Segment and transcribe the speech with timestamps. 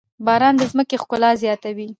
[0.25, 1.87] باران د ځمکې ښکلا زياتوي.